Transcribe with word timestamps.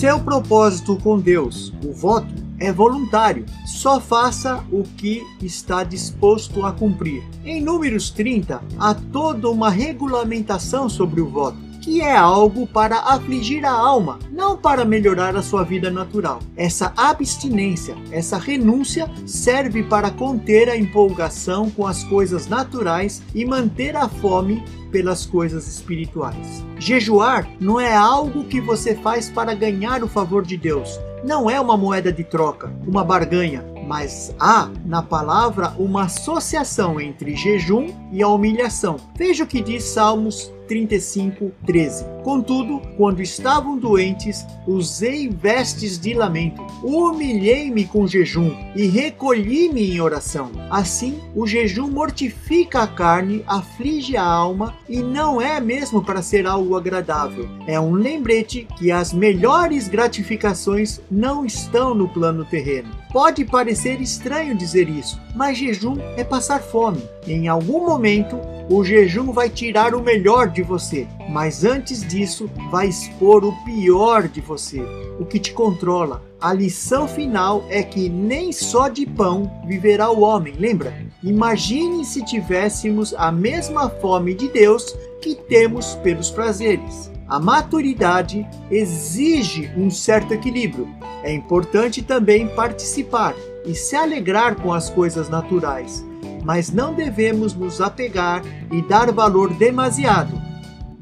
Seu 0.00 0.18
propósito 0.18 0.96
com 0.96 1.20
Deus, 1.20 1.74
o 1.84 1.92
voto, 1.92 2.32
é 2.58 2.72
voluntário. 2.72 3.44
Só 3.66 4.00
faça 4.00 4.64
o 4.72 4.82
que 4.82 5.22
está 5.42 5.84
disposto 5.84 6.64
a 6.64 6.72
cumprir. 6.72 7.22
Em 7.44 7.60
Números 7.60 8.08
30, 8.08 8.62
há 8.78 8.94
toda 8.94 9.50
uma 9.50 9.68
regulamentação 9.68 10.88
sobre 10.88 11.20
o 11.20 11.28
voto 11.28 11.58
que 11.90 12.00
é 12.00 12.16
algo 12.16 12.68
para 12.68 13.00
afligir 13.00 13.66
a 13.66 13.72
alma, 13.72 14.20
não 14.30 14.56
para 14.56 14.84
melhorar 14.84 15.34
a 15.34 15.42
sua 15.42 15.64
vida 15.64 15.90
natural. 15.90 16.38
Essa 16.56 16.92
abstinência, 16.96 17.96
essa 18.12 18.38
renúncia 18.38 19.10
serve 19.26 19.82
para 19.82 20.08
conter 20.08 20.68
a 20.68 20.76
empolgação 20.76 21.68
com 21.68 21.84
as 21.84 22.04
coisas 22.04 22.46
naturais 22.46 23.20
e 23.34 23.44
manter 23.44 23.96
a 23.96 24.08
fome 24.08 24.62
pelas 24.92 25.26
coisas 25.26 25.66
espirituais. 25.66 26.64
Jejuar 26.78 27.50
não 27.58 27.80
é 27.80 27.92
algo 27.92 28.44
que 28.44 28.60
você 28.60 28.94
faz 28.94 29.28
para 29.28 29.52
ganhar 29.52 30.04
o 30.04 30.08
favor 30.08 30.44
de 30.44 30.56
Deus. 30.56 30.96
Não 31.24 31.50
é 31.50 31.60
uma 31.60 31.76
moeda 31.76 32.12
de 32.12 32.22
troca, 32.22 32.72
uma 32.86 33.02
barganha, 33.02 33.64
mas 33.90 34.32
há 34.38 34.70
na 34.86 35.02
palavra 35.02 35.74
uma 35.76 36.04
associação 36.04 37.00
entre 37.00 37.34
jejum 37.34 37.88
e 38.12 38.22
a 38.22 38.28
humilhação. 38.28 38.98
Veja 39.16 39.42
o 39.42 39.46
que 39.48 39.60
diz 39.60 39.82
Salmos 39.82 40.52
35, 40.68 41.50
13. 41.66 42.04
Contudo, 42.22 42.80
quando 42.96 43.20
estavam 43.20 43.76
doentes, 43.76 44.46
usei 44.64 45.28
vestes 45.28 45.98
de 45.98 46.14
lamento, 46.14 46.64
humilhei-me 46.84 47.84
com 47.84 48.06
jejum 48.06 48.54
e 48.76 48.86
recolhi-me 48.86 49.90
em 49.90 50.00
oração. 50.00 50.52
Assim, 50.70 51.18
o 51.34 51.44
jejum 51.44 51.90
mortifica 51.90 52.82
a 52.82 52.86
carne, 52.86 53.42
aflige 53.44 54.16
a 54.16 54.22
alma 54.22 54.76
e 54.88 55.02
não 55.02 55.42
é 55.42 55.60
mesmo 55.60 56.00
para 56.00 56.22
ser 56.22 56.46
algo 56.46 56.76
agradável. 56.76 57.48
É 57.66 57.80
um 57.80 57.94
lembrete 57.94 58.68
que 58.78 58.92
as 58.92 59.12
melhores 59.12 59.88
gratificações 59.88 61.00
não 61.10 61.44
estão 61.44 61.92
no 61.92 62.08
plano 62.08 62.44
terreno. 62.44 62.99
Pode 63.12 63.44
parecer 63.44 64.00
estranho 64.00 64.56
dizer 64.56 64.88
isso, 64.88 65.20
mas 65.34 65.58
jejum 65.58 65.96
é 66.16 66.22
passar 66.22 66.60
fome. 66.60 67.02
Em 67.26 67.48
algum 67.48 67.84
momento, 67.84 68.38
o 68.70 68.84
jejum 68.84 69.32
vai 69.32 69.50
tirar 69.50 69.96
o 69.96 70.00
melhor 70.00 70.48
de 70.48 70.62
você, 70.62 71.08
mas 71.28 71.64
antes 71.64 72.06
disso, 72.06 72.48
vai 72.70 72.86
expor 72.86 73.44
o 73.44 73.52
pior 73.64 74.28
de 74.28 74.40
você, 74.40 74.80
o 75.18 75.24
que 75.24 75.40
te 75.40 75.52
controla. 75.52 76.22
A 76.40 76.52
lição 76.52 77.08
final 77.08 77.64
é 77.68 77.82
que 77.82 78.08
nem 78.08 78.52
só 78.52 78.88
de 78.88 79.04
pão 79.04 79.60
viverá 79.66 80.08
o 80.08 80.20
homem, 80.20 80.54
lembra? 80.56 80.94
Imagine 81.20 82.04
se 82.04 82.24
tivéssemos 82.24 83.12
a 83.14 83.32
mesma 83.32 83.90
fome 83.90 84.34
de 84.34 84.48
Deus 84.48 84.96
que 85.20 85.34
temos 85.34 85.96
pelos 85.96 86.30
prazeres. 86.30 87.10
A 87.28 87.38
maturidade 87.38 88.46
exige 88.70 89.70
um 89.76 89.90
certo 89.90 90.32
equilíbrio. 90.32 90.88
É 91.22 91.32
importante 91.32 92.02
também 92.02 92.48
participar 92.48 93.34
e 93.64 93.74
se 93.74 93.94
alegrar 93.96 94.56
com 94.56 94.72
as 94.72 94.88
coisas 94.88 95.28
naturais 95.28 96.04
mas 96.44 96.72
não 96.72 96.94
devemos 96.94 97.54
nos 97.54 97.80
apegar 97.80 98.42
e 98.72 98.82
dar 98.82 99.12
valor 99.12 99.52
demasiado. 99.54 100.40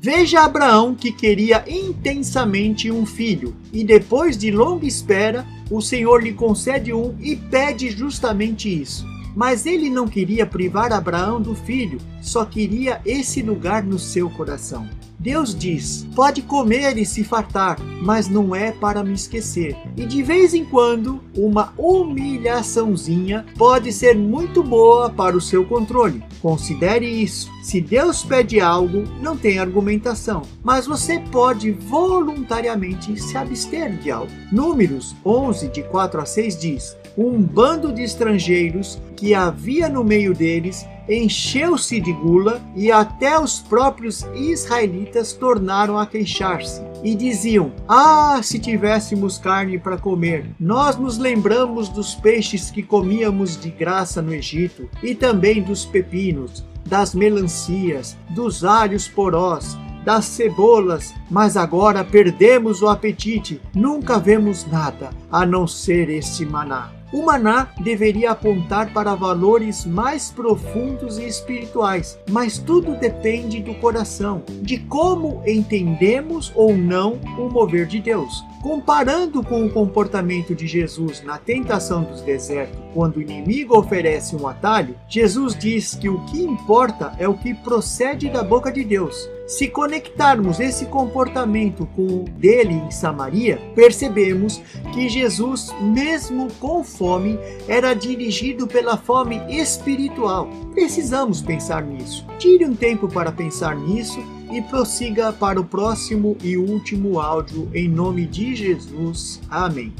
Veja 0.00 0.42
Abraão 0.42 0.94
que 0.94 1.10
queria 1.10 1.64
intensamente 1.66 2.90
um 2.90 3.04
filho, 3.04 3.56
e 3.72 3.82
depois 3.82 4.38
de 4.38 4.50
longa 4.50 4.86
espera, 4.86 5.44
o 5.70 5.80
Senhor 5.80 6.22
lhe 6.22 6.32
concede 6.32 6.92
um 6.92 7.16
e 7.20 7.34
pede 7.34 7.90
justamente 7.90 8.68
isso. 8.68 9.04
Mas 9.34 9.66
ele 9.66 9.90
não 9.90 10.06
queria 10.06 10.46
privar 10.46 10.92
Abraão 10.92 11.40
do 11.40 11.54
filho, 11.54 11.98
só 12.20 12.44
queria 12.44 13.00
esse 13.04 13.42
lugar 13.42 13.82
no 13.82 13.98
seu 13.98 14.30
coração. 14.30 14.88
Deus 15.18 15.52
diz: 15.52 16.06
pode 16.14 16.42
comer 16.42 16.96
e 16.96 17.04
se 17.04 17.24
fartar, 17.24 17.78
mas 18.00 18.28
não 18.28 18.54
é 18.54 18.70
para 18.70 19.02
me 19.02 19.14
esquecer. 19.14 19.76
E 19.96 20.06
de 20.06 20.22
vez 20.22 20.54
em 20.54 20.64
quando, 20.64 21.20
uma 21.36 21.72
humilhaçãozinha 21.76 23.44
pode 23.56 23.92
ser 23.92 24.16
muito 24.16 24.62
boa 24.62 25.10
para 25.10 25.36
o 25.36 25.40
seu 25.40 25.64
controle. 25.64 26.22
Considere 26.40 27.06
isso. 27.06 27.50
Se 27.62 27.80
Deus 27.80 28.22
pede 28.22 28.60
algo, 28.60 29.02
não 29.20 29.36
tem 29.36 29.58
argumentação, 29.58 30.42
mas 30.62 30.86
você 30.86 31.18
pode 31.18 31.72
voluntariamente 31.72 33.20
se 33.20 33.36
abster 33.36 33.96
de 33.98 34.12
algo. 34.12 34.30
Números 34.52 35.16
11, 35.26 35.68
de 35.68 35.82
4 35.82 36.20
a 36.20 36.26
6 36.26 36.58
diz: 36.58 36.96
Um 37.16 37.42
bando 37.42 37.92
de 37.92 38.02
estrangeiros 38.02 39.00
que 39.16 39.34
havia 39.34 39.88
no 39.88 40.04
meio 40.04 40.32
deles 40.32 40.86
encheu-se 41.08 42.00
de 42.00 42.12
gula 42.12 42.62
e 42.74 42.92
até 42.92 43.38
os 43.38 43.60
próprios 43.60 44.26
israelitas 44.34 45.32
tornaram 45.32 45.98
a 45.98 46.06
queixar-se 46.06 46.82
e 47.02 47.14
diziam: 47.14 47.72
Ah, 47.88 48.40
se 48.42 48.58
tivéssemos 48.58 49.38
carne 49.38 49.78
para 49.78 49.96
comer! 49.96 50.46
Nós 50.58 50.96
nos 50.96 51.18
lembramos 51.18 51.88
dos 51.88 52.14
peixes 52.14 52.70
que 52.70 52.82
comíamos 52.82 53.58
de 53.58 53.70
graça 53.70 54.20
no 54.20 54.34
Egito 54.34 54.88
e 55.02 55.14
também 55.14 55.62
dos 55.62 55.84
pepinos, 55.84 56.64
das 56.86 57.14
melancias, 57.14 58.16
dos 58.30 58.64
alhos 58.64 59.08
porós 59.08 59.76
das 60.04 60.24
cebolas, 60.24 61.14
mas 61.30 61.54
agora 61.54 62.02
perdemos 62.02 62.80
o 62.80 62.88
apetite, 62.88 63.60
nunca 63.74 64.18
vemos 64.18 64.66
nada 64.66 65.10
a 65.30 65.44
não 65.44 65.66
ser 65.66 66.08
este 66.08 66.46
maná. 66.46 66.97
O 67.10 67.22
maná 67.22 67.68
deveria 67.80 68.32
apontar 68.32 68.92
para 68.92 69.14
valores 69.14 69.86
mais 69.86 70.30
profundos 70.30 71.18
e 71.18 71.26
espirituais, 71.26 72.18
mas 72.28 72.58
tudo 72.58 72.94
depende 72.96 73.60
do 73.60 73.74
coração, 73.74 74.42
de 74.60 74.78
como 74.78 75.42
entendemos 75.46 76.52
ou 76.54 76.76
não 76.76 77.18
o 77.38 77.48
mover 77.48 77.86
de 77.86 77.98
Deus. 77.98 78.44
Comparando 78.62 79.42
com 79.42 79.64
o 79.64 79.70
comportamento 79.70 80.54
de 80.54 80.66
Jesus 80.66 81.22
na 81.22 81.38
tentação 81.38 82.02
dos 82.02 82.20
desertos, 82.20 82.78
quando 82.92 83.16
o 83.16 83.22
inimigo 83.22 83.78
oferece 83.78 84.34
um 84.34 84.46
atalho, 84.46 84.96
Jesus 85.08 85.56
diz 85.56 85.94
que 85.94 86.08
o 86.08 86.20
que 86.26 86.42
importa 86.42 87.14
é 87.18 87.28
o 87.28 87.38
que 87.38 87.54
procede 87.54 88.28
da 88.28 88.42
boca 88.42 88.72
de 88.72 88.82
Deus. 88.82 89.28
Se 89.46 89.66
conectarmos 89.66 90.60
esse 90.60 90.84
comportamento 90.86 91.88
com 91.96 92.02
o 92.02 92.24
dele 92.24 92.74
em 92.74 92.90
Samaria, 92.90 93.58
percebemos 93.74 94.60
que 94.92 95.08
Jesus, 95.08 95.72
mesmo 95.80 96.48
com 96.60 96.84
fome, 96.98 97.38
era 97.68 97.94
dirigido 97.94 98.66
pela 98.66 98.96
fome 98.96 99.40
espiritual. 99.48 100.48
Precisamos 100.74 101.40
pensar 101.40 101.82
nisso. 101.82 102.26
Tire 102.38 102.66
um 102.66 102.74
tempo 102.74 103.08
para 103.08 103.30
pensar 103.30 103.76
nisso 103.76 104.18
e 104.50 104.60
prossiga 104.62 105.32
para 105.32 105.60
o 105.60 105.64
próximo 105.64 106.36
e 106.42 106.56
último 106.56 107.20
áudio 107.20 107.70
em 107.72 107.88
nome 107.88 108.26
de 108.26 108.56
Jesus. 108.56 109.40
Amém. 109.48 109.92